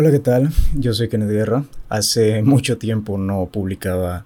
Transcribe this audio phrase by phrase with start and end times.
[0.00, 0.48] Hola, ¿qué tal?
[0.74, 1.64] Yo soy Kennedy Guerra.
[1.90, 4.24] Hace mucho tiempo no publicaba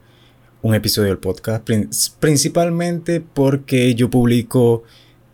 [0.62, 1.68] un episodio del podcast,
[2.20, 4.84] principalmente porque yo publico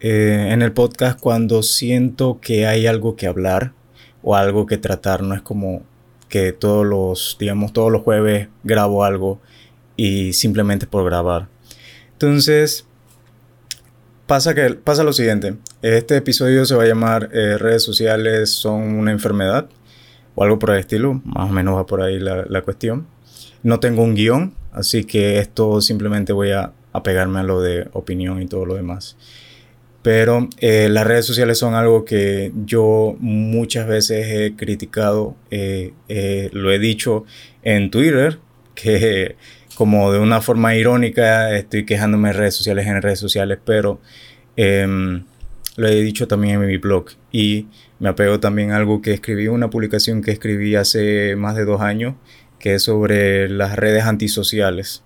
[0.01, 3.75] eh, en el podcast cuando siento que hay algo que hablar
[4.23, 5.23] o algo que tratar.
[5.23, 5.83] No es como
[6.31, 9.43] que todos los, digamos, todos los jueves grabo algo
[9.95, 11.49] y simplemente por grabar.
[12.13, 12.87] Entonces,
[14.27, 15.57] pasa, que, pasa lo siguiente.
[15.83, 19.69] Este episodio se va a llamar eh, Redes sociales son una enfermedad
[20.35, 21.21] o algo por el estilo.
[21.25, 23.07] Más o menos va por ahí la, la cuestión.
[23.63, 28.43] No tengo un guion, así que esto simplemente voy a apegarme a lo de opinión
[28.43, 29.17] y todo lo demás.
[30.03, 36.49] Pero eh, las redes sociales son algo que yo muchas veces he criticado, eh, eh,
[36.53, 37.25] lo he dicho
[37.63, 38.39] en Twitter,
[38.75, 39.37] que
[39.75, 44.01] como de una forma irónica estoy quejándome de redes sociales en redes sociales, pero
[44.57, 45.25] em,
[45.77, 47.67] lo he dicho también en mi blog y
[47.99, 51.81] me apego también a algo que escribí, una publicación que escribí hace más de dos
[51.81, 52.15] años,
[52.59, 55.03] que es sobre las redes antisociales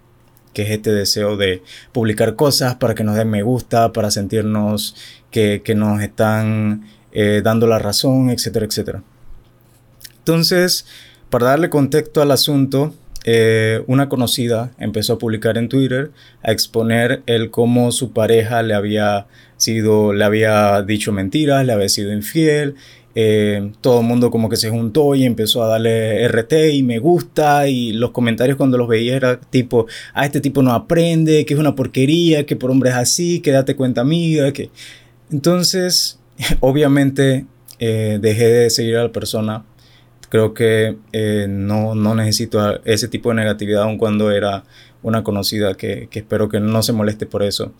[0.54, 4.96] que es este deseo de publicar cosas para que nos den me gusta, para sentirnos
[5.30, 9.02] que, nos están eh, dando la razón, etcétera, etcétera.
[10.18, 10.86] Entonces,
[11.28, 17.22] para darle contexto al asunto, eh, una conocida empezó a publicar en Twitter a exponer
[17.26, 19.26] el cómo su pareja le había
[19.64, 22.76] sido, le había dicho mentiras, le había sido infiel
[23.16, 26.98] eh, todo el mundo como que se juntó y empezó a darle RT y me
[26.98, 31.54] gusta y los comentarios cuando los veía era tipo, ah, este tipo no aprende, que
[31.54, 34.70] es una porquería, que por hombre es así, que date cuenta amiga, que...
[35.30, 36.18] Entonces,
[36.60, 37.46] obviamente
[37.78, 39.64] eh, dejé de seguir a la persona.
[40.28, 44.64] Creo que eh, no, no necesito ese tipo de negatividad aun cuando era
[45.02, 47.72] una conocida que, que espero que no se moleste por eso.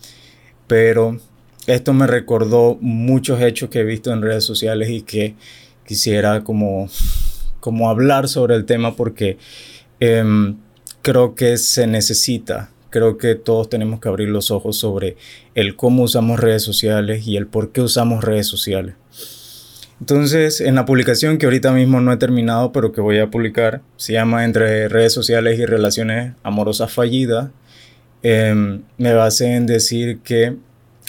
[0.69, 1.19] Pero
[1.67, 5.35] esto me recordó muchos hechos que he visto en redes sociales y que
[5.87, 6.89] quisiera como,
[7.61, 9.39] como hablar sobre el tema porque
[10.01, 10.57] em,
[11.03, 12.71] creo que se necesita.
[12.91, 15.17] Creo que todos tenemos que abrir los ojos sobre
[15.55, 18.95] el cómo usamos redes sociales y el por qué usamos redes sociales.
[20.01, 23.81] Entonces, en la publicación que ahorita mismo no he terminado, pero que voy a publicar,
[23.97, 27.51] se llama Entre redes sociales y relaciones amorosas fallidas,
[28.23, 30.57] em, me basé en decir que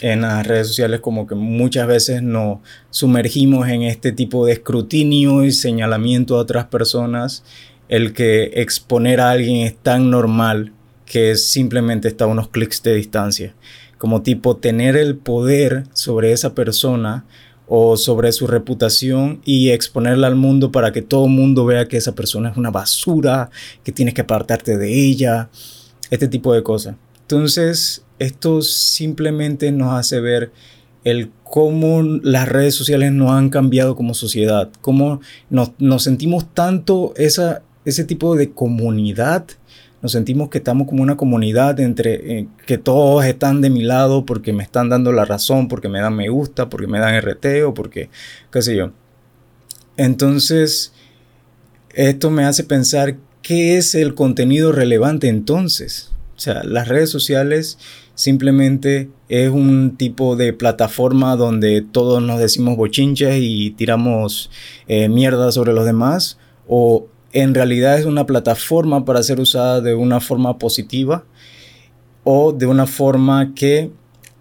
[0.00, 2.58] en las redes sociales como que muchas veces nos
[2.90, 7.44] sumergimos en este tipo de escrutinio y señalamiento a otras personas,
[7.88, 10.72] el que exponer a alguien es tan normal
[11.06, 13.54] que simplemente está a unos clics de distancia.
[13.96, 17.24] Como tipo tener el poder sobre esa persona
[17.68, 21.96] o sobre su reputación y exponerla al mundo para que todo el mundo vea que
[21.96, 23.50] esa persona es una basura,
[23.82, 25.48] que tienes que apartarte de ella,
[26.10, 26.96] este tipo de cosas.
[27.22, 30.52] Entonces, esto simplemente nos hace ver
[31.04, 37.62] el cómo las redes sociales nos han cambiado como sociedad, cómo nos, sentimos tanto esa,
[37.84, 39.46] ese tipo de comunidad,
[40.02, 44.26] nos sentimos que estamos como una comunidad entre eh, que todos están de mi lado
[44.26, 47.64] porque me están dando la razón, porque me dan me gusta, porque me dan RT
[47.64, 48.10] o porque
[48.50, 48.90] qué sé yo.
[49.96, 50.92] Entonces,
[51.94, 56.15] esto me hace pensar qué es el contenido relevante entonces.
[56.36, 57.78] O sea, las redes sociales
[58.14, 64.50] simplemente es un tipo de plataforma donde todos nos decimos bochinches y tiramos
[64.86, 66.38] eh, mierda sobre los demás.
[66.68, 71.24] O en realidad es una plataforma para ser usada de una forma positiva
[72.24, 73.90] o de una forma que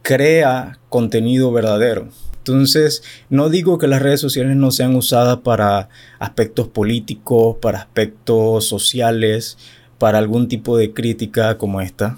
[0.01, 2.09] crea contenido verdadero.
[2.37, 5.89] Entonces, no digo que las redes sociales no sean usadas para
[6.19, 9.57] aspectos políticos, para aspectos sociales,
[9.97, 12.17] para algún tipo de crítica como esta,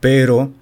[0.00, 0.52] pero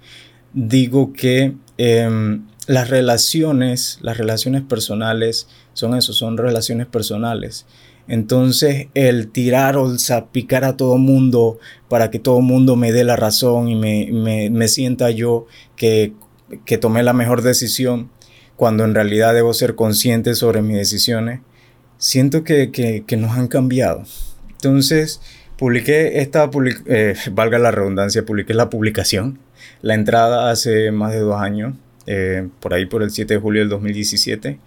[0.53, 7.65] digo que em, las relaciones, las relaciones personales son eso, son relaciones personales.
[8.07, 9.97] Entonces el tirar o el
[10.31, 11.59] picar a todo mundo
[11.89, 15.45] para que todo mundo me dé la razón y me, sienta yo
[15.75, 16.13] que,
[16.65, 18.09] que tomé la mejor decisión
[18.55, 21.41] cuando en realidad debo ser consciente sobre mis decisiones,
[21.97, 24.03] siento que, que nos han cambiado.
[24.49, 25.21] Entonces,
[25.57, 26.49] Publiqué esta,
[26.85, 29.39] eh, valga la redundancia, publiqué la publicación,
[29.81, 31.73] la entrada hace más de dos años,
[32.05, 34.59] eh, por ahí por el 7 de julio del 2017,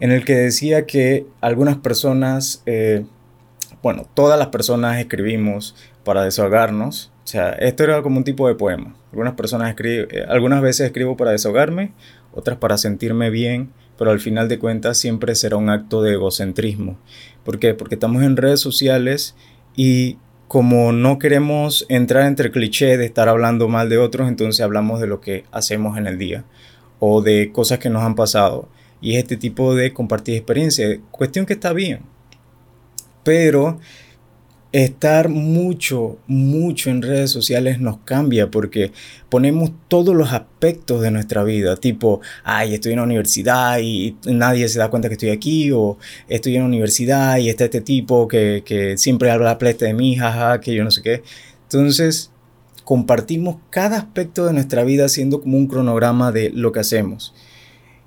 [0.00, 3.04] en el que decía que algunas personas, eh,
[3.82, 7.12] bueno, todas las personas escribimos para desahogarnos.
[7.24, 8.96] O sea, esto era como un tipo de poema.
[9.12, 11.92] Algunas personas escriben, algunas veces escribo para desahogarme,
[12.32, 16.98] otras para sentirme bien, pero al final de cuentas siempre será un acto de egocentrismo.
[17.44, 17.74] ¿Por qué?
[17.74, 19.36] Porque estamos en redes sociales
[19.76, 25.00] y como no queremos entrar entre cliché de estar hablando mal de otros, entonces hablamos
[25.00, 26.44] de lo que hacemos en el día
[26.98, 28.68] o de cosas que nos han pasado.
[29.00, 32.00] Y es este tipo de compartir experiencia, cuestión que está bien.
[33.24, 33.78] Pero
[34.72, 38.90] estar mucho, mucho en redes sociales nos cambia porque
[39.28, 44.68] ponemos todos los aspectos de nuestra vida, tipo, ay, estoy en la universidad y nadie
[44.68, 45.98] se da cuenta que estoy aquí, o
[46.28, 50.16] estoy en la universidad y está este tipo que, que siempre habla plesta de mí,
[50.16, 51.22] jaja, que yo no sé qué.
[51.64, 52.30] Entonces,
[52.84, 57.34] compartimos cada aspecto de nuestra vida haciendo como un cronograma de lo que hacemos.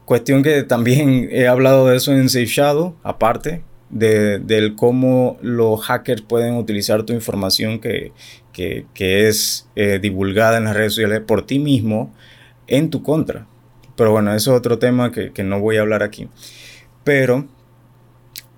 [0.06, 5.82] Cuestión que también he hablado de eso en Safe Shadow, aparte, de, del cómo los
[5.82, 8.12] hackers pueden utilizar tu información que,
[8.98, 12.14] es eh, divulgada en las redes sociales por ti mismo
[12.68, 13.48] en tu contra.
[13.96, 16.28] Pero bueno, eso es otro tema que, que no voy a hablar aquí.
[17.04, 17.48] Pero,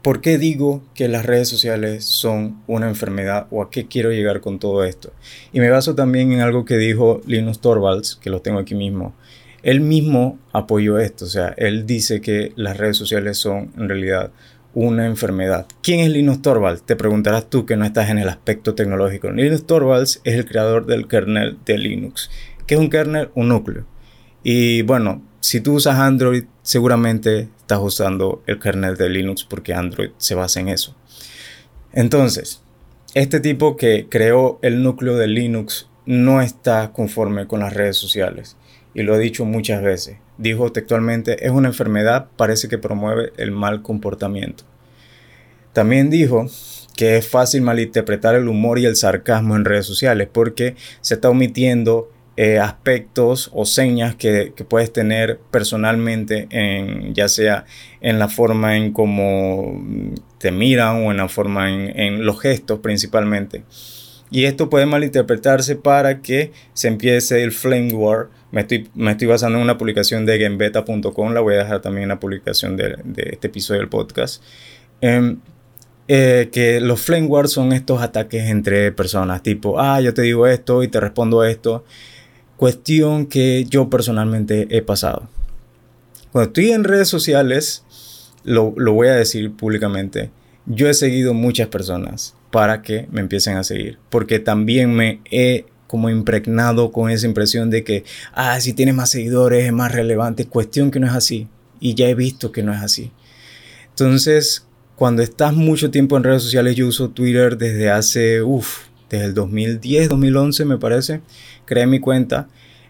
[0.02, 4.42] ¿por qué digo que las redes sociales son una enfermedad o a qué quiero llegar
[4.42, 5.12] con todo esto?
[5.52, 9.14] Y me baso también en algo que dijo Linus Torvalds, que lo tengo aquí mismo.
[9.64, 14.32] Él mismo apoyó esto, o sea, él dice que las redes sociales son en realidad
[14.78, 15.66] una enfermedad.
[15.82, 16.84] ¿Quién es Linus Torvalds?
[16.84, 19.32] Te preguntarás tú que no estás en el aspecto tecnológico.
[19.32, 22.30] Linus Torvalds es el creador del kernel de Linux.
[22.68, 23.32] ¿Qué es un kernel?
[23.34, 23.88] Un núcleo.
[24.44, 30.12] Y bueno, si tú usas Android, seguramente estás usando el kernel de Linux porque Android
[30.18, 30.96] se basa en eso.
[31.92, 32.62] Entonces,
[33.16, 38.58] este tipo que creó el núcleo de Linux no está conforme con las redes sociales.
[38.94, 43.51] Y lo he dicho muchas veces dijo textualmente, es una enfermedad, parece que promueve el
[43.51, 44.63] mal comportamiento.
[45.74, 46.48] También dijo
[46.95, 51.30] que es fácil malinterpretar el humor y el sarcasmo en redes sociales porque se está
[51.30, 57.66] omitiendo eh, aspectos o señas que, puedes tener personalmente, en, ya sea
[58.01, 59.83] en la forma en cómo
[60.38, 63.63] te miran o en la forma en, en los gestos principalmente.
[64.30, 68.28] Y esto puede malinterpretarse para que se empiece el flame war.
[68.52, 72.04] Me estoy, me estoy basando en una publicación de genbeta.com, la voy a dejar también
[72.04, 72.98] en la publicación de,
[73.32, 74.42] este episodio del podcast.
[75.02, 75.40] Em,
[76.08, 80.48] eh, que los flame wars son estos ataques entre personas, tipo, ah, yo te digo
[80.48, 81.84] esto y te respondo esto.
[82.56, 85.30] Cuestión que yo personalmente he pasado.
[86.32, 87.84] Cuando estoy en redes sociales,
[88.44, 90.32] lo, lo voy a decir públicamente,
[90.66, 94.00] yo he seguido muchas personas para que me empiecen a seguir.
[94.10, 98.04] Porque también me he como impregnado con esa impresión de que,
[98.34, 100.45] ah, si tienes más seguidores es más relevante.
[100.45, 101.48] Cuestión que no es así.
[101.80, 103.12] Y ya he visto que no es así.
[103.89, 109.25] Entonces, cuando estás mucho tiempo en redes sociales, yo uso Twitter desde hace, uff, desde
[109.25, 111.22] el 2010, 2011 me parece.
[111.66, 112.48] Creé mi cuenta.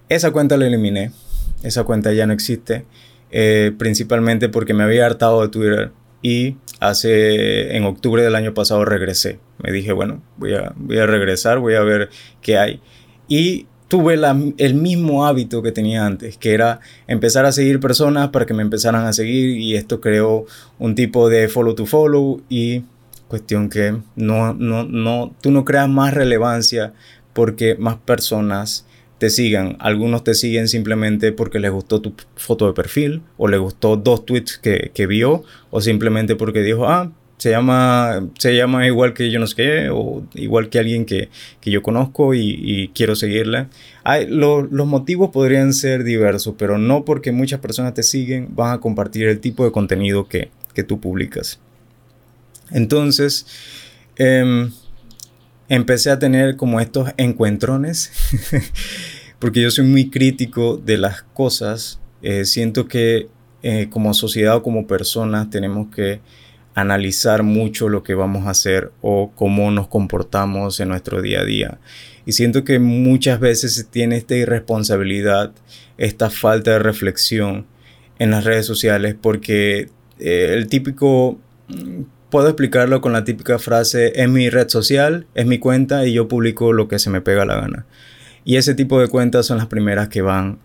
[0.09, 1.11] Esa cuenta la eliminé.
[1.63, 2.85] Esa cuenta ya no existe.
[3.29, 5.91] Eh, principalmente porque me había hartado de Twitter
[6.21, 9.39] y hace en octubre del año pasado regresé.
[9.63, 12.09] Me dije, bueno, voy a, voy a regresar, voy a ver
[12.41, 12.81] qué hay.
[13.27, 14.19] Y tuve
[14.57, 18.63] el mismo hábito que tenía antes, que era empezar a seguir personas para que me
[18.63, 20.45] empezaran a seguir y esto creó
[20.77, 22.83] un tipo de follow to follow y
[23.27, 26.93] cuestión que no, no, no, tú no creas más relevancia
[27.33, 28.85] porque más personas
[29.17, 29.77] te sigan.
[29.79, 34.25] Algunos te siguen simplemente porque les gustó tu foto de perfil o les gustó dos
[34.25, 39.29] tweets que, que vio o simplemente porque dijo, ah, se llama, se llama igual que
[39.29, 41.29] yo no sé qué o igual que alguien que,
[41.61, 43.69] que yo conozco y, quiero seguirla.
[44.03, 48.79] Hay, los motivos podrían ser diversos, pero no porque muchas personas te siguen van a
[48.79, 51.59] compartir el tipo de contenido que, que tú publicas.
[52.71, 53.45] Entonces,
[54.17, 54.69] eh,
[55.69, 58.11] empecé a tener como estos encuentrones,
[59.39, 61.99] porque yo soy muy crítico de las cosas.
[62.21, 63.27] Eh, siento que
[63.63, 66.21] eh, como sociedad o como personas tenemos que
[66.73, 71.45] analizar mucho lo que vamos a hacer o cómo nos comportamos en nuestro día a
[71.45, 71.79] día.
[72.25, 75.53] Y siento que muchas veces se tiene esta irresponsabilidad,
[75.97, 77.65] esta falta de reflexión
[78.19, 81.39] en las redes sociales porque eh, el típico
[82.29, 86.27] puedo explicarlo con la típica frase, es mi red social, es mi cuenta y yo
[86.27, 87.85] publico lo que se me pega la gana.
[88.43, 90.59] Y ese tipo de cuentas son las primeras que van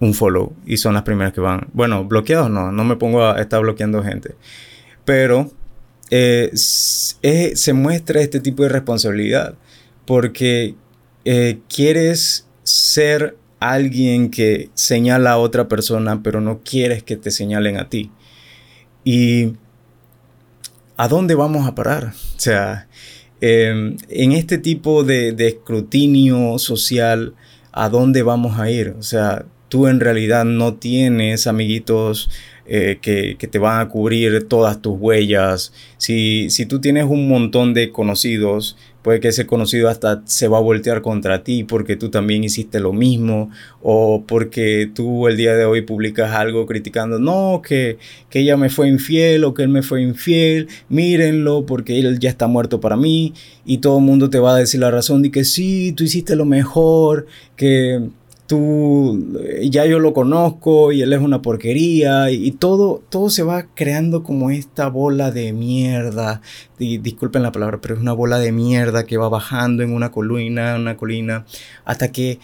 [0.00, 3.40] un follow y son las primeras que van, bueno, bloqueados no, no me pongo a
[3.40, 4.36] estar bloqueando gente,
[5.04, 5.50] pero
[6.10, 9.54] eh, se muestra este tipo de responsabilidad
[10.06, 10.76] porque
[11.24, 17.76] eh, quieres ser alguien que señala a otra persona, pero no quieres que te señalen
[17.76, 18.10] a ti.
[19.04, 19.54] Y
[20.98, 22.12] ¿a dónde vamos a parar?
[22.36, 22.88] O sea,
[23.40, 27.34] em, en este tipo de, escrutinio social,
[27.72, 28.96] ¿a dónde vamos a ir?
[28.98, 32.30] O sea, tú en realidad no tienes amiguitos
[32.66, 35.72] eh, que, te van a cubrir todas tus huellas.
[35.98, 38.76] Si, si tú tienes un montón de conocidos,
[39.08, 42.78] puede que ese conocido hasta se va a voltear contra ti porque tú también hiciste
[42.78, 43.50] lo mismo
[43.80, 47.96] o porque tú el día de hoy publicas algo criticando, no, que,
[48.28, 52.28] que ella me fue infiel o que él me fue infiel, mírenlo porque él ya
[52.28, 53.32] está muerto para mí
[53.64, 56.36] y todo el mundo te va a decir la razón de que sí, tú hiciste
[56.36, 57.24] lo mejor,
[57.56, 58.10] que
[58.48, 63.66] tú ya yo lo conozco y él es una porquería y, todo, todo se va
[63.74, 66.40] creando como esta bola de mierda.
[66.78, 70.10] Y, disculpen la palabra, pero es una bola de mierda que va bajando en una
[70.10, 71.44] colina, una colina,
[71.84, 72.40] hasta que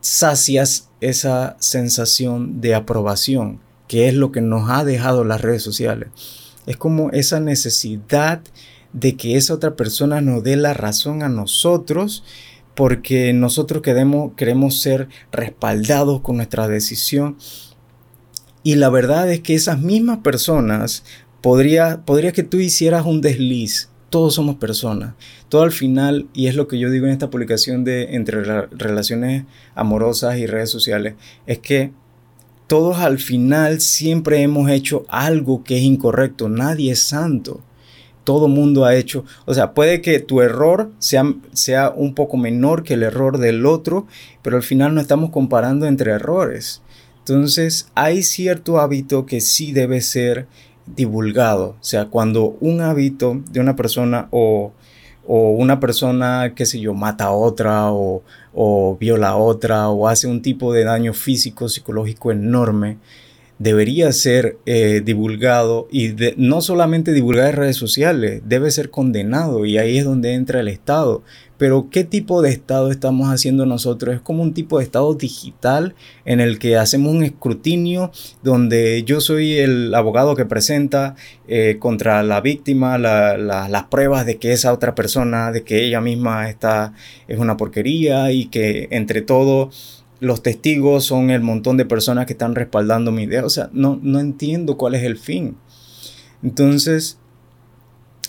[0.00, 6.10] sacias esa sensación de aprobación, que es lo que nos ha dejado las redes sociales.
[6.66, 8.40] Es como esa necesidad
[8.92, 12.22] de que esa otra persona nos dé la razón a nosotros
[12.74, 17.36] porque nosotros queremos, queremos ser respaldados con nuestra decisión.
[18.62, 21.04] Y la verdad es que esas mismas personas,
[21.40, 23.88] podría, podría que tú hicieras un desliz.
[24.10, 25.14] Todos somos personas.
[25.48, 29.44] Todo al final, y es lo que yo digo en esta publicación de entre relaciones
[29.74, 31.14] amorosas y redes sociales,
[31.46, 31.92] es que
[32.66, 36.48] todos al final siempre hemos hecho algo que es incorrecto.
[36.48, 37.62] Nadie es santo
[38.24, 39.24] todo mundo ha hecho.
[39.46, 43.66] O sea, puede que tu error sea, sea un poco menor que el error del
[43.66, 44.06] otro,
[44.42, 46.82] pero al final no estamos comparando entre errores.
[47.18, 50.46] Entonces, hay cierto hábito que sí debe ser
[50.86, 51.76] divulgado.
[51.80, 54.72] O sea, cuando un hábito de una persona o,
[55.26, 58.22] o una persona, qué sé yo, mata a otra o,
[58.52, 62.98] o viola a otra o hace un tipo de daño físico, psicológico enorme,
[63.60, 69.76] debería ser eh, divulgado y no solamente divulgado en redes sociales, debe ser condenado y
[69.76, 71.22] ahí es donde entra el Estado.
[71.58, 74.14] Pero ¿qué tipo de Estado estamos haciendo nosotros?
[74.14, 78.12] Es como un tipo de Estado digital en el que hacemos un escrutinio
[78.42, 81.14] donde yo soy el abogado que presenta
[81.46, 86.48] eh, contra la víctima las pruebas de que esa otra persona, de que ella misma
[86.48, 86.94] está,
[87.28, 92.34] es una porquería y que entre todos los testigos son el montón de personas que
[92.34, 93.44] están respaldando mi idea.
[93.44, 95.56] O sea, no, no entiendo cuál es el fin.
[96.42, 97.18] Entonces,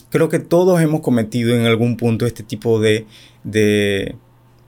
[0.09, 3.05] creo que todos hemos cometido en algún punto este tipo de,
[3.43, 4.15] de,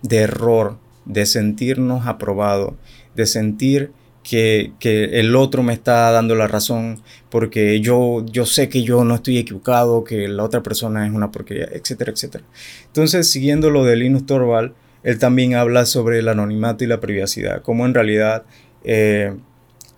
[0.01, 2.73] de error, de sentirnos aprobados,
[3.15, 3.91] de sentir
[4.23, 9.03] que, que, el otro me está dando la razón porque yo, yo sé que yo
[9.03, 12.45] no estoy equivocado, que la otra persona es una porquería, etcétera, etcétera.
[12.87, 17.61] Entonces, siguiendo lo de Linus Torvald, él también habla sobre el anonimato y la privacidad,
[17.61, 18.43] como en realidad
[18.83, 19.35] eh,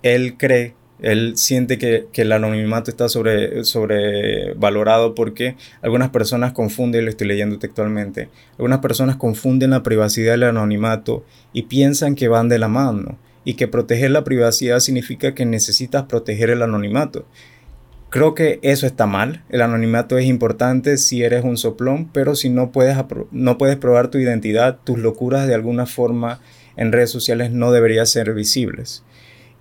[0.03, 7.11] él cree, él siente que, el anonimato está sobre, sobrevalorado porque algunas personas confunden, lo
[7.11, 12.49] estoy leyendo textualmente, algunas personas confunden la privacidad y el anonimato y piensan que van
[12.49, 17.25] de la mano y que proteger la privacidad significa que necesitas proteger el anonimato.
[18.15, 19.43] Creo que eso está mal.
[19.49, 22.95] El anonimato es importante si eres un soplón, pero si no puedes,
[23.31, 26.39] no puedes probar tu identidad, tus locuras de alguna forma
[26.77, 29.03] en redes sociales no deberían ser visibles.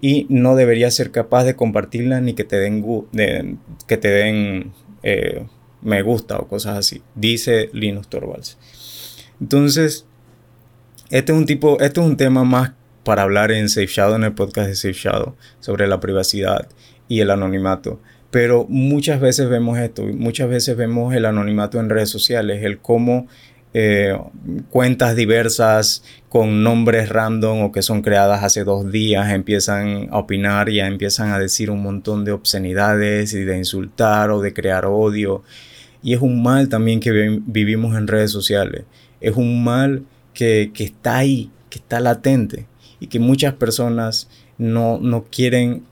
[0.00, 3.58] Y no deberías ser capaz de compartirlas ni que te den,
[3.88, 5.44] que te den eh,
[5.82, 7.02] me gusta o cosas así.
[7.16, 8.56] Dice Linus Torvalds.
[9.40, 10.06] Entonces,
[11.10, 12.70] este es un tipo, este es un tema más
[13.02, 16.68] para hablar en Safe Shadow, en el podcast de Safe Shadow, sobre la privacidad
[17.08, 18.00] y el anonimato.
[18.34, 23.28] Pero muchas veces vemos esto, muchas veces vemos el anonimato en redes sociales, el cómo
[23.74, 24.18] eh,
[24.70, 30.68] cuentas diversas con nombres random o que son creadas hace dos días empiezan a opinar
[30.68, 35.44] y empiezan a decir un montón de obscenidades y de insultar o de crear odio.
[36.02, 38.82] Y es un mal también que vivimos en redes sociales.
[39.20, 42.66] Es un mal que, que está ahí, que está latente
[42.98, 45.84] y que muchas personas no, no quieren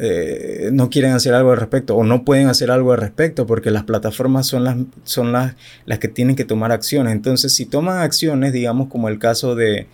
[0.00, 3.72] eh, no quieren hacer algo al respecto o no pueden hacer algo al respecto porque
[3.72, 7.12] las plataformas son las, son las, las que tienen que tomar acciones.
[7.12, 9.88] Entonces, si toman acciones, digamos como el caso de,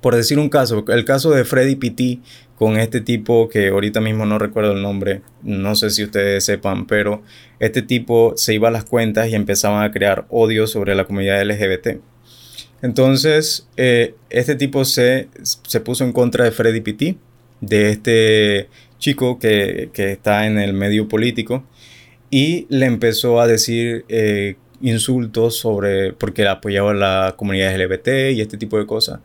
[0.00, 2.20] por decir un caso, el caso de Freddy Pitti
[2.56, 6.86] con este tipo que ahorita mismo no recuerdo el nombre, no sé si ustedes sepan,
[6.86, 7.22] pero
[7.60, 11.42] este tipo se iba a las cuentas y empezaban a crear odio sobre la comunidad
[11.44, 12.00] LGBT.
[12.82, 17.18] Entonces, eh, este tipo se, se puso en contra de Freddy Pitti,
[17.60, 18.68] de este
[19.04, 21.62] chico que, está en el medio político
[22.30, 28.56] y le empezó a decir eh, insultos sobre porque apoyaba la comunidad LGBT y este
[28.56, 29.20] tipo de cosas.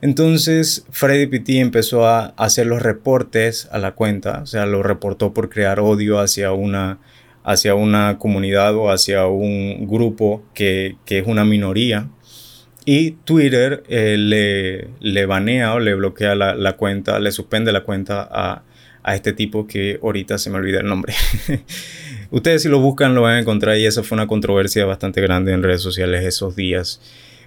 [0.00, 5.34] Entonces Freddy Pitti empezó a hacer los reportes a la cuenta, o sea, lo reportó
[5.34, 6.98] por crear odio hacia una,
[7.44, 12.08] hacia una comunidad o hacia un grupo que, es una minoría.
[12.86, 17.82] Y Twitter eh, le, le banea o le bloquea la, la, cuenta, le suspende la
[17.82, 18.62] cuenta a,
[19.02, 21.14] a este tipo que ahorita se me olvida el nombre.
[22.30, 25.52] Ustedes si lo buscan lo van a encontrar y esa fue una controversia bastante grande
[25.52, 27.00] en redes sociales esos días,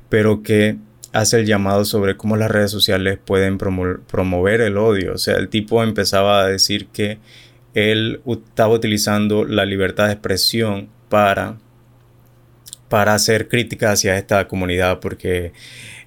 [0.09, 0.77] pero que
[1.13, 5.13] hace el llamado sobre cómo las redes sociales pueden promover el odio.
[5.13, 7.19] O sea, el tipo empezaba a decir que
[7.73, 11.57] él estaba utilizando la libertad de expresión para,
[12.91, 15.53] para hacer crítica hacia esta comunidad porque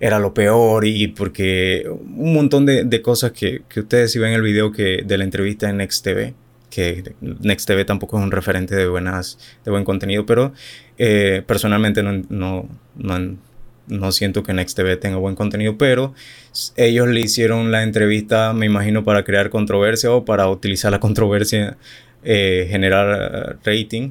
[0.01, 4.71] era lo peor y porque un montón de, cosas que, ustedes si ven el video
[4.71, 6.35] que, de la entrevista en Next TV,
[6.69, 10.53] que Next TV tampoco es un referente de, buenas, de buen contenido, pero
[10.99, 13.37] eh, personalmente no, no, no,
[13.87, 16.13] no siento que Next TV tenga buen contenido, pero
[16.77, 21.79] ellos le hicieron la entrevista, me imagino, para crear controversia o para utilizar la controversia,
[22.25, 24.11] eh, generar eh, rating.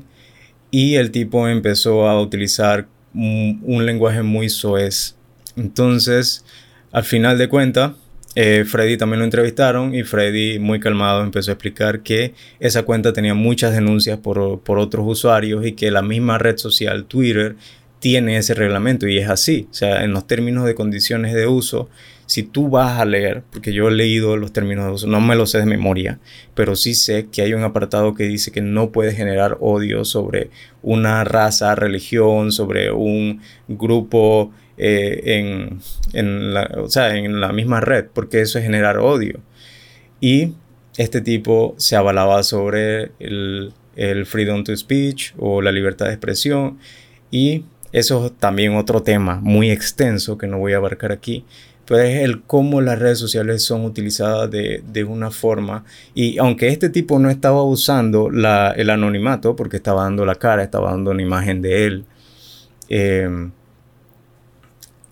[0.75, 5.15] Y el tipo empezó a utilizar un, lenguaje muy soez.
[5.55, 6.43] Entonces,
[6.91, 7.91] al final de cuentas,
[8.33, 13.13] eh, Freddy también lo entrevistaron y Freddy muy calmado empezó a explicar que esa cuenta
[13.13, 17.55] tenía muchas denuncias por, por otros usuarios y que la misma red social Twitter
[18.03, 19.69] tiene ese reglamento y es así.
[19.71, 21.89] O sea, en los términos de condiciones de uso,
[22.25, 25.37] si tú vas a leer, porque yo he leído los términos de uso, no me
[25.37, 26.19] lo sé de memoria,
[26.53, 30.49] pero sí sé que hay un apartado que dice que no puedes generar odio sobre
[30.81, 35.79] una raza, religión, sobre un grupo eh,
[36.11, 39.39] en, la, o sea, en la misma red, porque eso es generar odio.
[40.19, 40.55] Y
[40.97, 46.79] este tipo se avalaba sobre el, el freedom to speech o la libertad de expresión
[47.31, 51.45] y eso es también otro tema muy extenso que no voy a abarcar aquí,
[51.85, 55.85] pero es el cómo las redes sociales son utilizadas de, una forma.
[56.15, 60.89] Y aunque este tipo no estaba usando el anonimato, porque estaba dando la cara, estaba
[60.91, 62.05] dando una imagen de él,
[62.89, 63.51] em,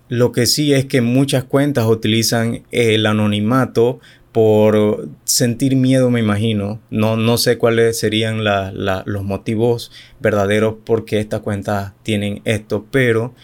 [0.08, 4.00] lo que sí es que muchas cuentas utilizan el anonimato
[4.32, 6.80] por sentir miedo, me imagino.
[6.90, 13.34] No, no sé cuáles serían los motivos verdaderos por qué estas cuentas tienen esto, pero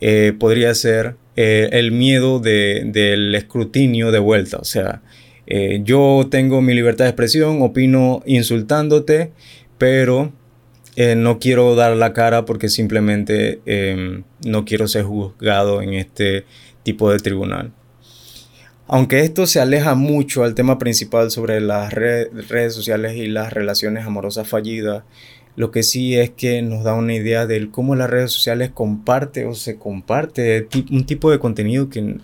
[0.00, 4.56] eh, podría ser eh, el miedo del escrutinio de vuelta.
[4.56, 5.02] O sea,
[5.46, 9.32] eh, yo tengo mi libertad de expresión, opino insultándote,
[9.76, 10.32] pero
[11.16, 16.44] no quiero dar la cara porque simplemente em, no quiero ser juzgado en este
[16.82, 17.72] tipo de tribunal.
[18.92, 24.04] Aunque esto se aleja mucho al tema principal sobre las redes sociales y las relaciones
[24.04, 25.04] amorosas fallidas,
[25.54, 29.46] lo que sí es que nos da una idea de cómo las redes sociales comparte
[29.46, 32.18] o se comparte un tipo de contenido que, o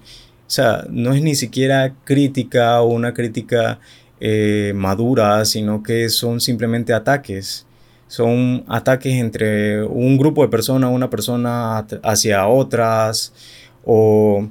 [0.49, 3.79] sea, no es ni siquiera crítica o una crítica
[4.19, 7.65] eh, madura, sino que son simplemente ataques.
[8.09, 13.33] Son ataques entre un grupo de personas, una persona hacia otras,
[13.85, 14.49] o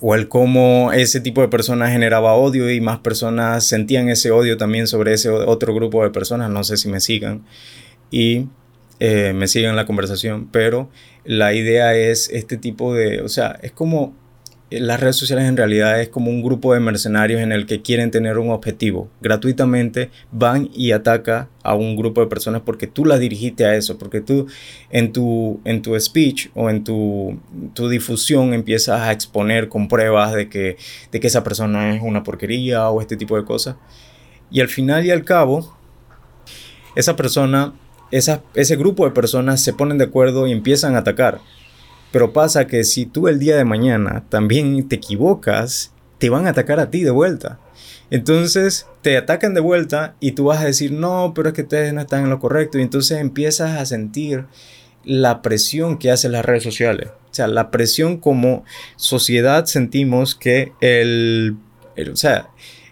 [0.00, 4.56] o el cómo ese tipo de personas generaba odio y más personas sentían ese odio
[4.56, 7.44] también sobre ese otro grupo de personas, no sé si me sigan
[8.10, 8.46] y
[9.00, 10.90] eh, me sigan la conversación, pero
[11.24, 14.14] la idea es este tipo de, o sea, es como
[14.70, 18.10] las redes sociales en realidad es como un grupo de mercenarios en el que quieren
[18.10, 19.08] tener un objetivo.
[19.20, 23.96] Gratuitamente van y ataca a un grupo de personas porque tú las dirigiste a eso,
[23.96, 24.46] porque tú
[24.90, 27.38] en tu, en tu speech o en tu,
[27.74, 30.76] tu difusión empiezas a exponer con pruebas de que,
[31.12, 33.76] de que esa persona es una porquería o este tipo de cosas.
[34.50, 35.76] Y al final y al cabo,
[36.96, 37.72] esa persona,
[38.10, 41.40] esa, ese grupo de personas se ponen de acuerdo y empiezan a atacar.
[42.12, 46.50] Pero pasa que si tú el día de mañana también te equivocas, te van a
[46.50, 47.58] atacar a ti de vuelta.
[48.10, 51.92] Entonces te atacan de vuelta y tú vas a decir, no, pero es que ustedes
[51.92, 52.78] no están en lo correcto.
[52.78, 54.46] Y entonces empiezas a sentir
[55.04, 57.08] la presión que hacen las redes sociales.
[57.30, 58.64] O sea, la presión como
[58.96, 61.56] sociedad sentimos que el...
[62.10, 62.48] o sea,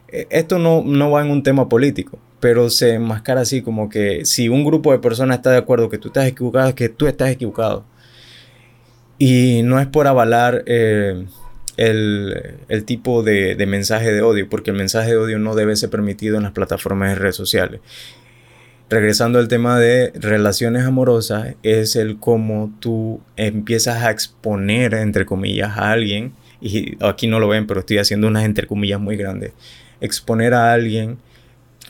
[0.09, 4.25] e, esto no, no va en un tema político, pero se enmascara así como que
[4.25, 7.31] si un grupo de personas está de acuerdo que tú estás equivocado, que tú estás
[7.31, 7.85] equivocado.
[9.19, 11.27] Y no es por avalar eh,
[11.77, 16.37] el, tipo de, mensaje de odio, porque el mensaje de odio no debe ser permitido
[16.37, 17.81] en las plataformas de redes sociales.
[18.91, 25.79] Regresando al tema de relaciones amorosas, es el cómo tú empiezas a exponer, entre comillas,
[25.79, 29.53] a alguien, y aquí no lo ven, pero estoy haciendo unas entre comillas muy grandes,
[30.01, 31.19] exponer a alguien,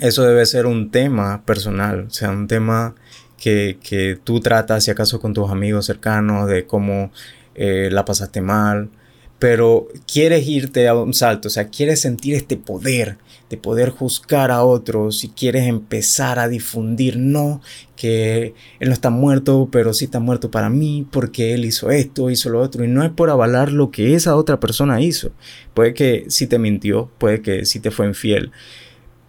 [0.00, 2.94] eso debe ser un tema personal, o sea, un tema
[3.38, 7.10] que, tú tratas, si acaso, con tus amigos cercanos, de cómo
[7.54, 8.90] eh, la pasaste mal,
[9.38, 13.18] pero quieres irte a un salto, o sea, quieres sentir este poder
[13.50, 17.60] de poder juzgar a otros y quieres empezar a difundir, no,
[17.96, 22.30] que él no está muerto, pero sí está muerto para mí porque él hizo esto,
[22.30, 25.30] hizo lo otro, y no es por avalar lo que esa otra persona hizo.
[25.74, 28.50] Puede que sí te mintió, puede que sí te fue infiel,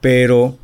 [0.01, 0.57] pero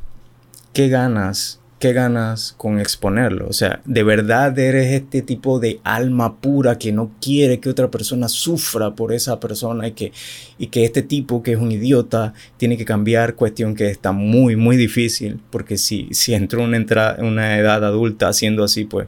[0.74, 3.48] ¿qué ganas ¿qué ganas con exponerlo?
[3.50, 7.90] O sea, ¿de verdad eres este tipo de alma pura que no quiere que otra
[7.90, 10.12] persona sufra por esa persona y que,
[10.60, 13.34] y que este tipo que es un idiota tiene que cambiar?
[13.34, 16.78] Cuestión que está muy, muy difícil, porque si, si entró una,
[17.18, 19.08] una edad adulta haciendo así, pues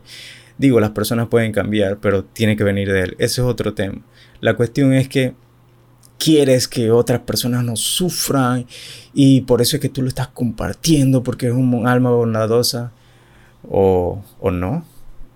[0.57, 3.15] digo, las personas pueden cambiar, pero tiene que venir de él.
[3.19, 4.01] Ese es otro tema.
[4.41, 5.35] La cuestión es que
[6.23, 8.65] quieres que otras personas no sufran
[9.13, 12.93] y por eso es que tú lo estás compartiendo porque es un alma bondadosa
[13.67, 14.85] o, o no.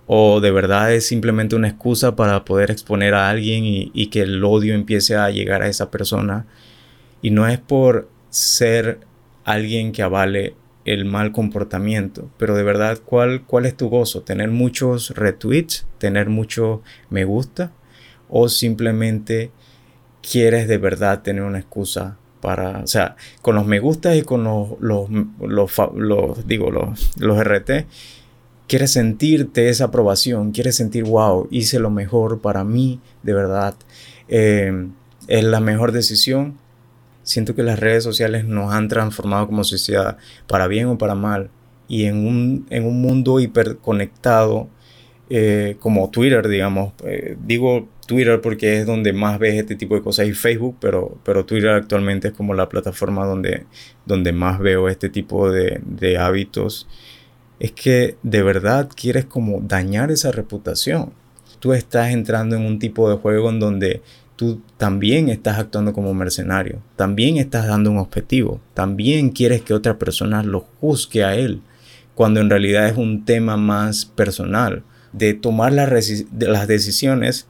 [0.06, 4.42] O de verdad es simplemente una excusa para poder exponer a alguien y, que el
[4.42, 6.46] odio empiece a llegar a esa persona.
[7.20, 9.00] Y no es por ser
[9.44, 10.54] alguien que avale
[10.86, 14.22] el mal comportamiento, pero de verdad, ¿cuál, cuál es tu gozo?
[14.22, 15.86] ¿Tener muchos retweets?
[15.98, 17.72] ¿Tener mucho me gusta?
[18.30, 19.50] ¿O simplemente
[20.30, 24.44] quieres de verdad tener una excusa para, o sea, con los me gustas y con
[24.44, 25.08] los, los,
[25.94, 27.86] los, digo, los, los RT,
[28.68, 33.74] quieres sentirte esa aprobación, quieres sentir, wow, hice lo mejor para mí, de verdad,
[34.28, 34.88] eh,
[35.26, 36.58] es la mejor decisión.
[37.22, 41.50] Siento que las redes sociales nos han transformado como sociedad, para bien o para mal,
[41.88, 44.68] y en un, en un mundo hiperconectado,
[45.30, 50.00] eh, como Twitter, digamos, eh, digo Twitter porque es donde más ves este tipo de
[50.00, 53.66] cosas y Facebook, pero, pero Twitter actualmente es como la plataforma donde,
[54.06, 56.88] donde más veo este tipo de, de hábitos.
[57.60, 61.12] Es que de verdad quieres como dañar esa reputación.
[61.60, 64.00] Tú estás entrando en un tipo de juego en donde
[64.36, 69.98] tú también estás actuando como mercenario, también estás dando un objetivo, también quieres que otra
[69.98, 71.60] persona lo juzgue a él,
[72.14, 75.90] cuando en realidad es un tema más personal, de tomar las,
[76.38, 77.48] las decisiones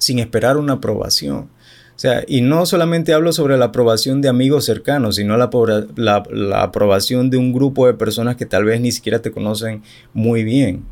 [0.00, 1.48] sin esperar una aprobación.
[1.94, 5.50] O sea, y no solamente hablo sobre la aprobación de amigos cercanos, sino la,
[5.96, 9.82] la, aprobación de un grupo de personas que tal vez ni siquiera te conocen
[10.14, 10.86] muy bien.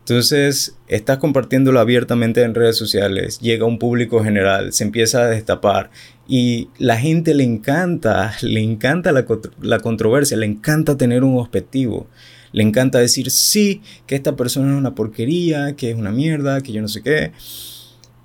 [0.00, 5.90] Entonces, estás compartiéndolo abiertamente en redes sociales, llega un público general, se empieza a destapar
[6.26, 9.24] y la gente le encanta, le encanta la,
[9.60, 12.08] la controversia, le encanta tener un objetivo,
[12.50, 16.72] le encanta decir sí, que esta persona es una porquería, que es una mierda, que
[16.72, 17.30] yo no sé qué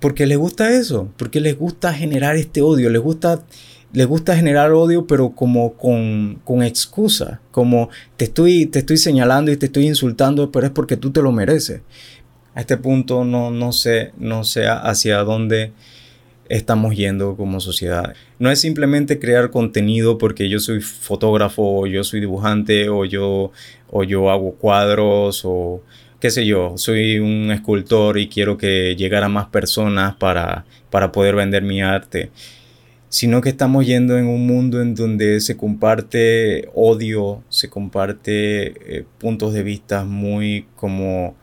[0.00, 3.44] porque les gusta eso, porque les gusta generar este odio, les gusta,
[3.92, 9.50] les gusta generar odio, pero como con, con excusa, como te estoy, te estoy señalando
[9.50, 11.80] y te estoy insultando, pero es porque tú te lo mereces.
[12.54, 15.72] A este punto no, no sé, no sé hacia dónde
[16.48, 18.14] estamos yendo como sociedad.
[18.38, 23.52] No es simplemente crear contenido porque yo soy fotógrafo, o yo soy dibujante, o yo,
[23.90, 25.82] o yo hago cuadros, o
[26.20, 31.36] qué sé yo, soy un escultor y quiero que llegara más personas para, para poder
[31.36, 32.30] vender mi arte,
[33.08, 39.04] sino que estamos yendo en un mundo en donde se comparte odio, se comparte eh,
[39.18, 41.36] puntos de vista muy como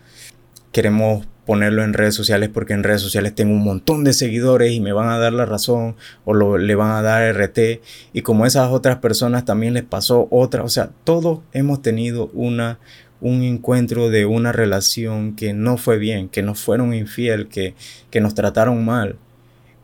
[0.72, 4.80] queremos ponerlo en redes sociales porque en redes sociales tengo un montón de seguidores y
[4.80, 7.82] me van a dar la razón o le van a dar RT
[8.14, 12.80] y como esas otras personas también les pasó otra, o sea, todos hemos tenido una
[13.21, 17.75] un encuentro de una relación que no fue bien, que nos fueron infiel, que,
[18.10, 19.17] que nos trataron mal.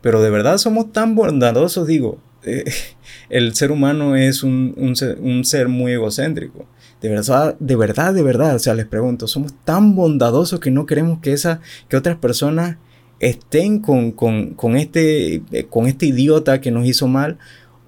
[0.00, 2.64] Pero de verdad somos tan bondadosos, digo, eh,
[3.30, 6.66] el ser humano es un, un, ser, muy egocéntrico.
[7.00, 10.86] De verdad, de verdad, de verdad, o sea, les pregunto, somos tan bondadosos que no
[10.86, 12.76] queremos que, esa, que otras personas
[13.18, 17.38] estén con, con, con, este, eh, con este idiota que nos hizo mal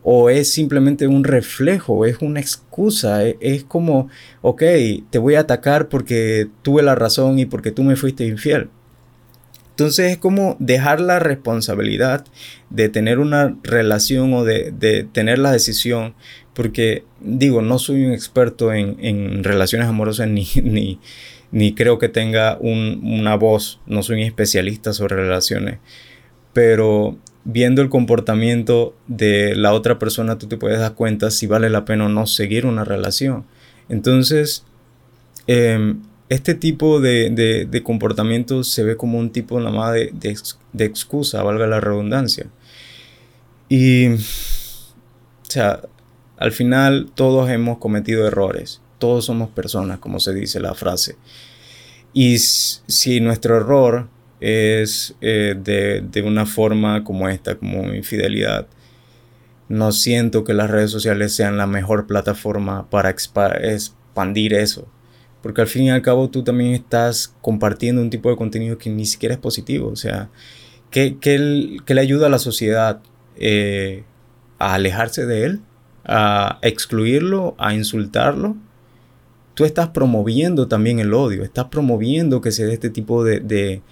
[0.07, 4.09] o es simplemente un reflejo, es una excusa, e, es, como,
[4.43, 4.63] ok,
[5.09, 8.69] te voy a atacar porque tuve la razón y porque tú me fuiste infiel.
[9.71, 12.25] Entonces es como dejar la responsabilidad
[12.71, 16.15] de tener una relación o de, tener la decisión,
[16.53, 21.01] porque digo, no soy un experto en, relaciones amorosas ni, ni,
[21.51, 25.79] ni, creo que tenga una voz, no soy un especialista sobre relaciones,
[26.53, 31.71] pero viendo el comportamiento de la otra persona, tú te puedes dar cuenta si vale
[31.71, 33.45] la pena o no seguir una relación.
[33.89, 34.65] Entonces,
[35.47, 40.13] em, este tipo de, de, comportamiento se ve como un tipo nada más de,
[40.73, 42.47] de, excusa, valga la redundancia.
[43.69, 44.19] Y, o
[45.49, 45.83] sea,
[46.39, 48.81] al final todos hemos cometido errores.
[48.99, 51.17] Todos somos personas, como se dice la frase.
[52.15, 54.09] Y si nuestro error
[54.45, 58.67] es eh, de, una forma como esta, como infidelidad.
[59.71, 64.87] No siento que las redes sociales sean la mejor plataforma para expandir eso.
[65.43, 68.91] Porque al fin y al cabo tú también estás compartiendo un tipo de contenido que
[68.91, 69.89] ni siquiera es positivo.
[69.89, 70.29] O sea,
[70.91, 71.17] ¿qué,
[71.87, 73.01] le ayuda a la sociedad
[73.37, 74.05] eh,
[74.59, 75.61] a alejarse de él?
[76.05, 77.55] ¿A excluirlo?
[77.57, 78.57] ¿A insultarlo?
[79.55, 83.83] tú estás promoviendo también el odio, estás promoviendo que se dé este tipo de, de,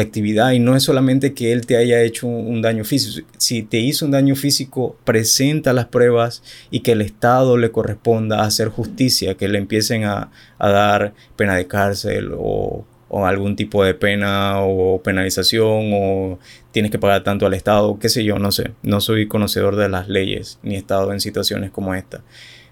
[0.00, 3.26] actividad y no es solamente que él te haya hecho un, daño físico.
[3.38, 8.42] Si te hizo un daño físico, presenta las pruebas y que el Estado le corresponda
[8.42, 14.60] hacer justicia, que le empiecen a, dar pena de cárcel o, algún tipo de pena
[14.60, 16.38] o penalización o
[16.70, 18.72] tienes que pagar tanto al Estado, qué sé yo, no sé.
[18.82, 22.22] No soy conocedor de las leyes ni he estado en situaciones como esta.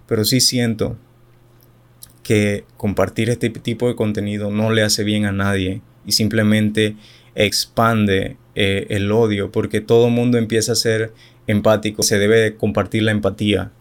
[0.06, 0.98] Pero sí siento
[2.22, 6.96] que compartir este tipo de contenido no le hace bien a nadie y simplemente
[7.34, 11.12] expande eh, el odio porque todo mundo empieza a ser
[11.46, 12.02] empático.
[12.02, 13.72] Se debe compartir la empatía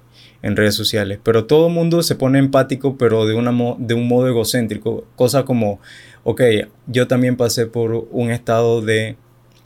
[0.42, 4.28] en redes sociales, pero todo el mundo se pone empático pero de, de un modo
[4.28, 5.80] egocéntrico, cosa como,
[6.26, 6.42] ok,
[6.88, 9.16] yo también pasé por un estado de,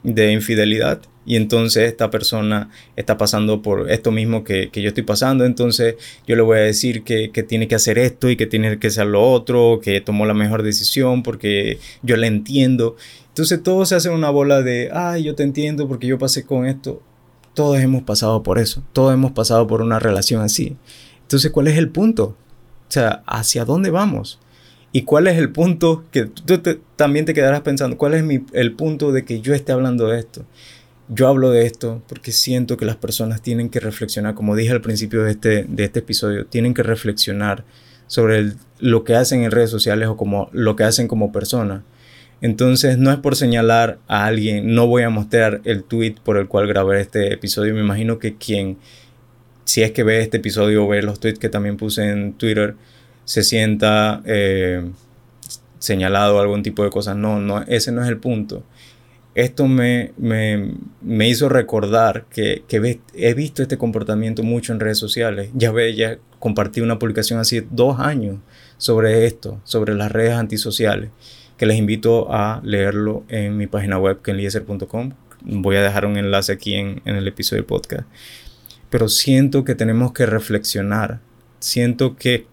[0.02, 5.44] de infidelidad y entonces esta persona está pasando por esto mismo que, yo estoy pasando,
[5.44, 8.86] entonces yo le voy a decir que, tiene que hacer esto y que tiene que
[8.86, 12.96] hacer lo otro, que tomó la mejor decisión porque yo la entiendo.
[13.28, 16.64] Entonces todo se hace una bola de, ay, yo te entiendo porque yo pasé con
[16.64, 17.02] esto.
[17.52, 20.78] Todos hemos pasado por eso, todos hemos pasado por una relación así.
[21.20, 22.24] Entonces, ¿cuál es el punto?
[22.24, 24.38] O sea, ¿hacia dónde vamos?
[24.92, 26.60] ¿Y cuál es el punto que tú
[26.96, 27.98] también te quedarás pensando?
[27.98, 30.46] ¿Cuál es el punto de que yo esté hablando de esto?
[31.08, 34.80] Yo hablo de esto porque siento que las personas tienen que reflexionar, como dije al
[34.80, 37.64] principio de este, de este episodio, tienen que reflexionar
[38.06, 41.84] sobre lo que hacen en redes sociales o como lo que hacen como persona.
[42.40, 46.46] Entonces no es por señalar a alguien, no voy a mostrar el tweet por el
[46.46, 47.74] cual grabé este episodio.
[47.74, 48.78] Me imagino que quien,
[49.64, 52.76] si es que ve este episodio o ve los tweets que también puse en Twitter,
[53.28, 54.90] se sienta eh,
[55.78, 57.16] señalado algún tipo de cosas.
[57.16, 58.64] No, no, ese no es el punto
[59.38, 62.64] esto me, me, hizo recordar que,
[63.14, 65.50] he visto este comportamiento mucho en redes sociales.
[65.54, 68.38] Ya ve, ya compartí una publicación hace dos años
[68.78, 71.10] sobre esto, sobre las redes antisociales,
[71.56, 75.12] que les invito a leerlo en mi página web, kenlieser.com.
[75.42, 78.08] Voy a dejar un enlace aquí en, el episodio del podcast.
[78.90, 81.20] Pero siento que tenemos que reflexionar.
[81.60, 82.46] Siento que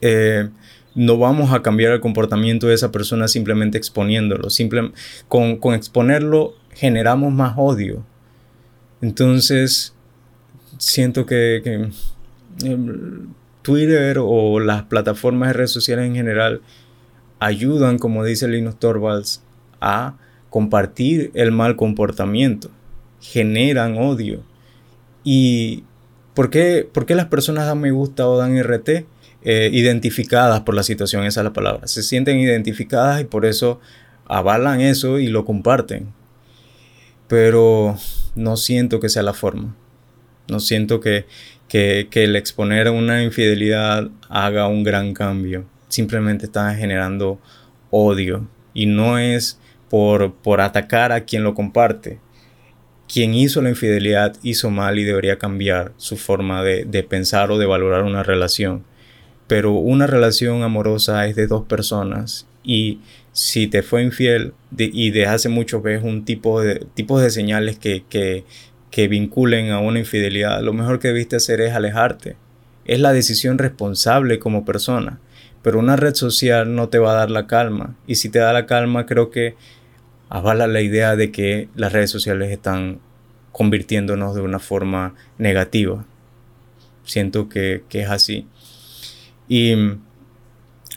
[0.00, 0.48] eh,
[0.94, 4.50] no vamos a cambiar el comportamiento de esa persona simplemente exponiéndolo.
[4.50, 4.92] Simple,
[5.28, 8.04] con, exponerlo generamos más odio.
[9.00, 9.94] Entonces,
[10.78, 11.90] siento que,
[13.62, 16.60] Twitter o las plataformas de redes sociales en general
[17.38, 19.42] ayudan, como dice Linus Torvalds,
[19.80, 20.16] a
[20.50, 22.70] compartir el mal comportamiento.
[23.20, 24.42] Generan odio.
[25.24, 25.84] ¿Y
[26.34, 29.06] por qué, por qué las personas dan me gusta o dan RT?
[29.42, 31.86] Eh, identificadas por la situación, esa es la palabra.
[31.86, 33.80] Se sienten identificadas y por eso
[34.26, 36.12] avalan eso y lo comparten.
[37.26, 37.96] Pero
[38.34, 39.74] no siento que sea la forma.
[40.48, 41.26] No siento que,
[41.68, 45.64] que, el exponer una infidelidad haga un gran cambio.
[45.88, 47.40] Simplemente está generando
[47.90, 48.46] odio.
[48.74, 52.20] Y no es por, por atacar a quien lo comparte.
[53.12, 57.58] Quien hizo la infidelidad hizo mal y debería cambiar su forma de, de pensar o
[57.58, 58.84] de valorar una relación
[59.50, 63.00] pero una relación amorosa es de dos personas y
[63.32, 67.76] si te fue infiel y desde hace mucho ves un tipo de, tipos de señales
[67.76, 68.44] que, que,
[68.92, 72.36] que vinculen a una infidelidad, lo mejor que debiste hacer es alejarte.
[72.84, 75.18] Es la decisión responsable como persona,
[75.62, 78.52] pero una red social no te va a dar la calma y si te da
[78.52, 79.56] la calma creo que
[80.28, 83.00] avala la idea de que las redes sociales están
[83.50, 86.04] convirtiéndonos de una forma negativa.
[87.02, 88.46] Siento que, que es así.
[89.50, 89.74] Y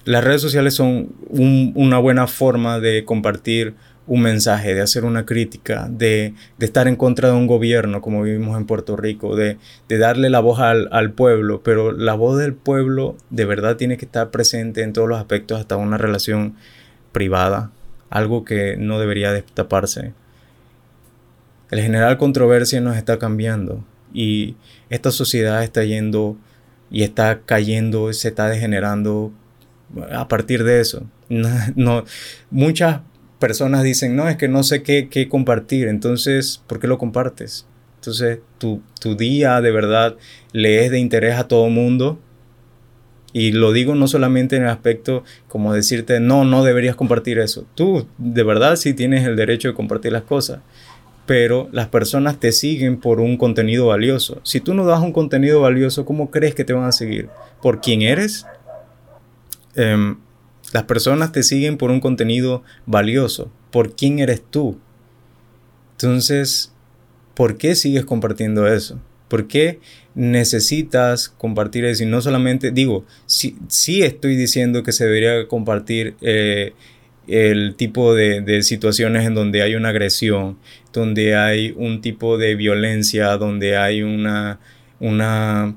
[0.05, 3.73] las redes sociales son una buena forma de compartir
[4.05, 8.55] un mensaje, de hacer una crítica, de, estar en contra de un gobierno como vivimos
[8.55, 9.57] en Puerto Rico, de,
[9.89, 14.29] darle la voz al, pueblo, pero la voz del pueblo de verdad tiene que estar
[14.29, 16.55] presente en todos los aspectos, hasta una relación
[17.11, 17.71] privada,
[18.11, 20.13] algo que no debería destaparse.
[21.71, 24.57] El general controversia nos está cambiando y
[24.91, 26.37] esta sociedad está yendo
[26.93, 29.33] y está cayendo, se está degenerando
[30.11, 31.03] a partir de eso.
[31.75, 32.05] No,
[32.51, 33.01] muchas
[33.39, 37.65] personas dicen, no, es que no sé qué, compartir, entonces, ¿por qué lo compartes?
[37.95, 40.15] Entonces, tu, tu día de verdad
[40.51, 42.19] le es de interés a todo mundo.
[43.35, 47.65] Y lo digo no solamente en el aspecto como decirte, no, no deberías compartir eso.
[47.73, 50.59] Tú de verdad sí tienes el derecho de compartir las cosas
[51.25, 54.41] pero las personas te siguen por un contenido valioso.
[54.43, 57.29] Si tú no das un contenido valioso, ¿cómo crees que te van a seguir?
[57.61, 58.45] ¿Por quién eres?
[59.75, 60.17] Em,
[60.73, 63.51] las personas te siguen por un contenido valioso.
[63.71, 64.79] ¿Por quién eres tú?
[65.91, 66.73] Entonces,
[67.33, 68.99] ¿por qué sigues compartiendo eso?
[69.27, 69.79] ¿Por qué
[70.15, 72.03] necesitas compartir eso?
[72.03, 76.73] Y no solamente, digo, sí, sí estoy diciendo que se debería compartir eh,
[77.27, 80.57] el tipo de, situaciones en donde hay una agresión,
[80.91, 84.59] donde hay un tipo de violencia, donde hay una,
[84.99, 85.75] una,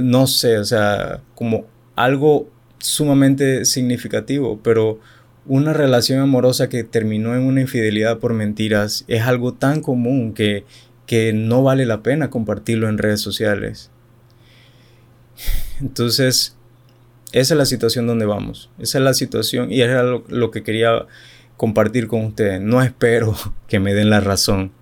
[0.00, 5.00] no sé, o sea, como algo sumamente significativo, pero
[5.46, 10.64] una relación amorosa que terminó en una infidelidad por mentiras es algo tan común que
[11.10, 13.90] que no vale la pena compartirlo en redes sociales.
[15.80, 16.56] Entonces,
[17.32, 18.70] esa es la situación donde vamos.
[18.78, 21.06] Esa es la situación y era lo, que quería
[21.56, 22.60] compartir con ustedes.
[22.60, 23.36] No espero
[23.68, 24.72] que me den la razón.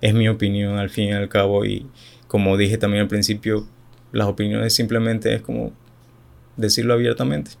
[0.00, 1.64] Es mi opinión al fin y al cabo.
[1.64, 1.86] Y
[2.28, 3.66] como dije también al principio,
[4.12, 5.72] las opiniones simplemente es como
[6.56, 7.52] decirlo abiertamente.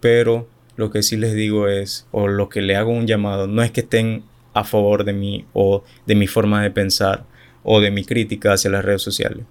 [0.00, 3.62] Pero lo que sí les digo es, o lo que le hago un llamado, no
[3.62, 7.24] es que estén a favor de mí o de mi forma de pensar
[7.62, 9.44] o de mi crítica hacia las redes sociales.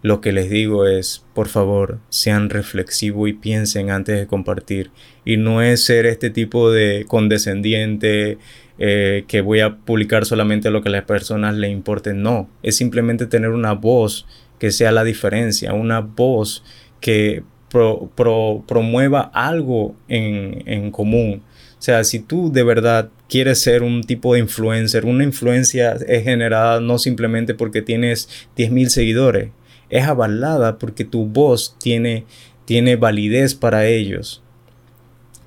[0.00, 4.90] Lo que les digo es, por favor, sean reflexivos y piensen antes de compartir.
[5.24, 8.38] Y no es ser este tipo de condescendiente
[8.78, 12.14] eh, que voy a publicar solamente lo que a las personas le importe.
[12.14, 14.26] No, es simplemente tener una voz
[14.60, 16.62] que sea la diferencia, una voz
[17.00, 21.42] que promueva algo en, en común.
[21.78, 26.24] O sea, si tú de verdad quieres ser un tipo de influencer, una influencia es
[26.24, 29.50] generada no simplemente porque tienes 10.000 seguidores,
[29.90, 32.24] es avalada porque tu voz tiene,
[32.64, 34.42] tiene validez para ellos.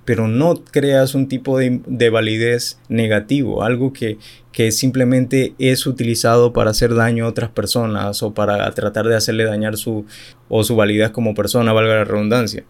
[0.05, 4.17] Pero no creas un tipo de, validez negativo, algo que,
[4.51, 9.45] que, simplemente es utilizado para hacer daño a otras personas o para tratar de hacerle
[9.45, 10.05] dañar su,
[10.49, 12.63] o su validez como persona, valga la redundancia.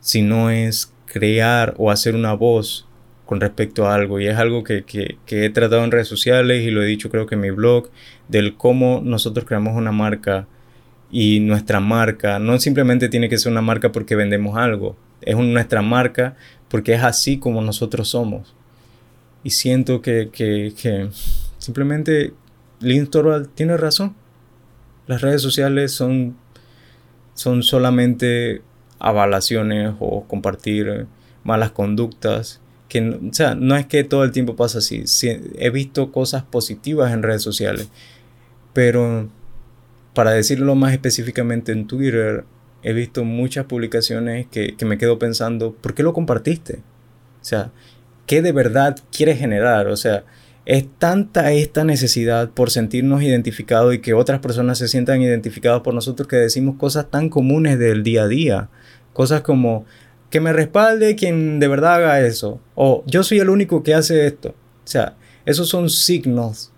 [0.00, 2.86] Si no es crear o hacer una voz
[3.26, 4.84] con respecto a algo y es algo que,
[5.26, 7.88] he tratado en redes sociales y lo he dicho creo que en mi blog
[8.28, 10.46] del cómo nosotros creamos una marca
[11.12, 15.82] y nuestra marca no simplemente tiene que ser una marca porque vendemos algo, es nuestra
[15.82, 16.34] marca
[16.68, 18.54] porque es así como nosotros somos.
[19.44, 21.08] Y siento que, que,
[21.58, 22.32] simplemente
[22.80, 24.14] Lynn Torvald tiene razón.
[25.06, 26.36] Las redes sociales son,
[27.34, 28.62] son solamente
[28.98, 31.06] avalaciones o compartir
[31.44, 32.62] malas conductas
[33.00, 35.04] o sea, no es que todo el tiempo pasa así.
[35.58, 37.88] he visto cosas positivas en redes sociales,
[38.72, 39.28] pero
[40.14, 42.44] para decirlo más específicamente en Twitter,
[42.82, 46.80] he visto muchas publicaciones que, que me quedo pensando, ¿por qué lo compartiste?
[47.40, 47.70] O sea,
[48.26, 49.88] ¿qué de verdad quieres generar?
[49.88, 50.24] O sea,
[50.64, 55.94] es tanta esta necesidad por sentirnos identificados y que otras personas se sientan identificados por
[55.94, 58.68] nosotros que decimos cosas tan comunes del día a día.
[59.12, 59.84] Cosas como,
[60.30, 62.60] que me respalde quien de verdad haga eso.
[62.74, 64.50] O yo soy el único que hace esto.
[64.50, 66.72] O sea, esos son signos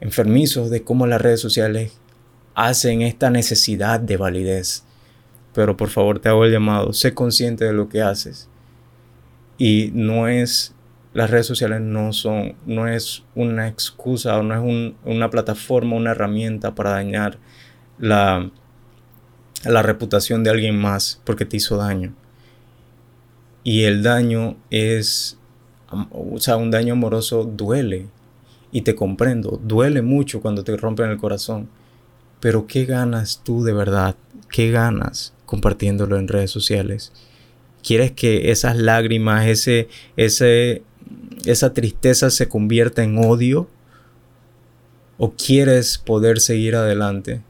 [0.00, 1.97] enfermizos de cómo las redes sociales
[2.58, 4.84] hacen esta necesidad de validez.
[5.54, 8.48] Pero por favor te hago el llamado, sé consciente de lo que haces.
[9.58, 10.74] Y no es,
[11.14, 16.12] las redes sociales no son, no es una excusa o no es una plataforma, una
[16.12, 17.38] herramienta para dañar
[17.98, 18.50] la,
[19.64, 22.14] la reputación de alguien más porque te hizo daño
[23.68, 25.38] y el daño es,
[26.10, 28.06] o sea, un daño amoroso duele
[28.72, 31.68] y te comprendo, duele mucho cuando te rompen el corazón,
[32.40, 34.16] pero ¿qué ganas tú de verdad?
[34.50, 37.12] ¿Qué ganas compartiéndolo en redes sociales?
[37.82, 40.82] ¿Quieres que esas lágrimas, ese, ese,
[41.44, 43.68] esa tristeza se convierta en odio?
[45.16, 47.42] ¿O quieres poder seguir adelante?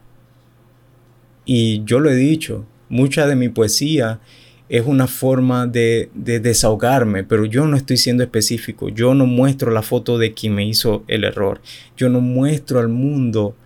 [1.44, 4.20] Y yo lo he dicho, mucha de mi poesía
[4.68, 8.88] es una forma de, desahogarme, pero yo no estoy siendo específico.
[8.90, 11.60] Yo no muestro la foto de quien me hizo el error.
[11.96, 13.56] Yo no muestro al mundo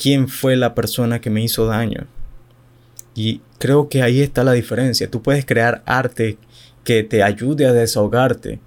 [0.00, 2.06] quién fue la persona que me hizo daño.
[3.14, 5.10] Y creo que ahí está la diferencia.
[5.10, 6.38] Tú puedes crear arte
[6.84, 8.60] que te ayude a desahogarte.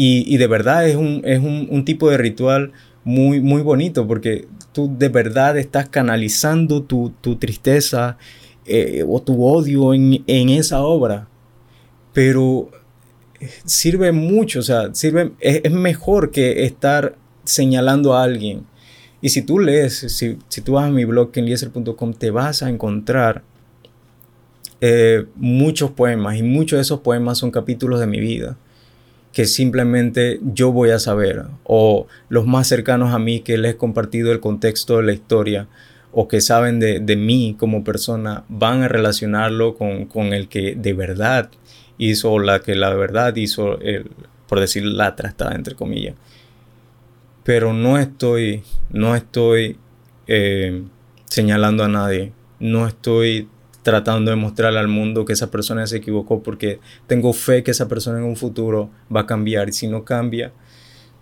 [0.00, 2.70] Y, de verdad es, un, es un, tipo de ritual
[3.02, 8.16] muy, muy bonito porque tú de verdad estás canalizando tu, tu tristeza
[8.64, 11.26] eh, o tu odio en, esa obra,
[12.12, 12.70] pero
[13.64, 18.66] sirve mucho, o sea, sirve, es, mejor que estar señalando a alguien.
[19.20, 23.42] Y si tú lees, si, tú vas a mi blog kenlieser.com, te vas a encontrar
[24.80, 28.56] eh, muchos poemas y muchos de esos poemas son capítulos de mi vida
[29.32, 33.76] que simplemente yo voy a saber o los más cercanos a mí que les he
[33.76, 35.68] compartido el contexto de la historia
[36.12, 41.50] o que saben de, mí como persona van a relacionarlo con, el que de verdad
[41.98, 44.10] hizo, la que la verdad hizo, el,
[44.48, 46.14] por decir la trastada entre comillas.
[47.48, 49.78] Pero no estoy, no estoy
[50.26, 50.84] eh,
[51.24, 52.34] señalando a nadie.
[52.60, 53.48] No estoy
[53.82, 57.88] tratando de mostrarle al mundo que esa persona se equivocó porque tengo fe que esa
[57.88, 60.52] persona en un futuro va a cambiar y si no cambia,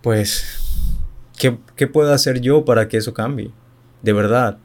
[0.01, 0.89] pues,
[1.37, 3.51] ¿qué, qué puedo hacer yo para que eso cambie?
[4.01, 4.57] De verdad.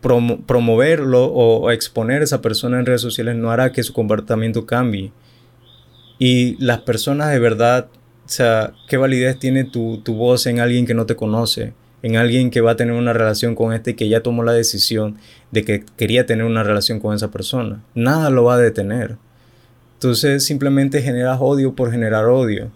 [0.00, 5.12] promoverlo o, exponer a esa persona en redes sociales no hará que su comportamiento cambie.
[6.18, 7.90] Y las personas de verdad,
[8.28, 11.72] o sea, ¿qué validez tiene tu, tu voz en alguien que no te conoce?
[12.02, 14.52] en alguien que va a tener una relación con este y que ya tomó la
[14.52, 15.16] decisión
[15.50, 17.82] de que quería tener una relación con esa persona.
[17.94, 19.16] Nada lo va a detener.
[19.94, 22.70] Entonces simplemente generas odio por generar odio.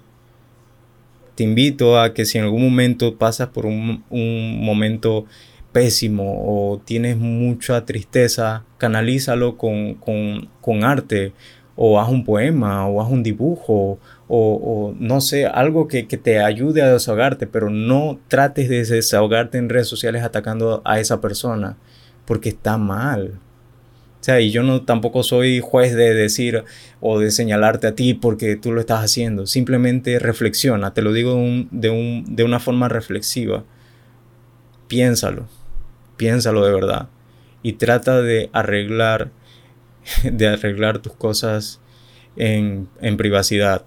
[1.36, 5.24] Te invito a que si en algún momento pasas por un, momento
[5.70, 11.32] pésimo o tienes mucha tristeza, canalízalo con, con, con arte
[11.76, 13.98] o haz un poema o haz un dibujo
[14.34, 19.68] o, no sé, algo que, te ayude a desahogarte, pero no trates de desahogarte en
[19.68, 21.76] redes sociales atacando a esa persona,
[22.24, 23.34] porque está mal.
[24.20, 26.64] O sea, y yo no tampoco soy juez de decir
[27.00, 29.46] o de señalarte a ti porque tú lo estás haciendo.
[29.46, 31.34] Simplemente reflexiona, te lo digo
[31.70, 33.64] de, un, de una forma reflexiva.
[34.88, 35.46] Piénsalo,
[36.16, 37.08] piénsalo de verdad.
[37.62, 39.30] Y trata de arreglar,
[40.22, 41.80] de arreglar tus cosas
[42.36, 43.84] en, en privacidad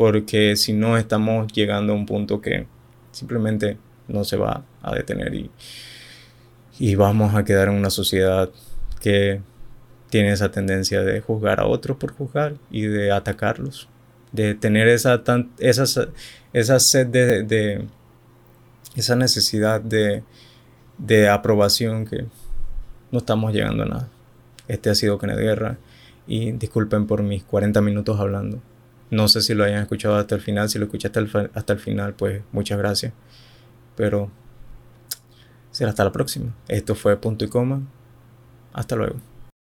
[0.00, 2.66] porque si no estamos llegando a un punto que
[3.12, 3.76] simplemente
[4.08, 5.50] no se va a detener y,
[6.78, 8.48] y vamos a quedar en una sociedad
[9.02, 9.42] que
[10.08, 13.90] tiene esa tendencia de juzgar a otros por juzgar y de atacarlos,
[14.32, 15.84] de tener esa, tan, esa,
[16.54, 17.84] esa sed de, de,
[18.96, 20.22] esa necesidad de,
[20.96, 22.24] de aprobación que
[23.12, 24.08] no estamos llegando a nada.
[24.66, 25.76] Este ha sido Kenneth Guerra
[26.26, 28.62] y disculpen por mis 40 minutos hablando.
[29.10, 30.68] No sé si lo hayan escuchado hasta el final.
[30.68, 31.20] Si lo escuchaste
[31.54, 33.12] hasta el final, pues muchas gracias.
[33.96, 34.30] Pero
[35.70, 36.54] será hasta la próxima.
[36.68, 37.82] Esto fue punto y coma.
[38.72, 39.16] Hasta luego.